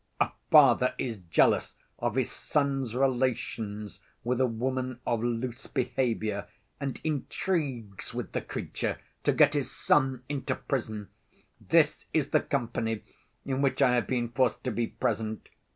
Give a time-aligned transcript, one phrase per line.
[0.19, 6.47] A father is jealous of his son's relations with a woman of loose behavior
[6.79, 11.09] and intrigues with the creature to get his son into prison!
[11.59, 13.03] This is the company
[13.45, 15.49] in which I have been forced to be present!